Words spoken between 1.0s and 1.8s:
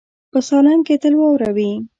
تل واوره وي.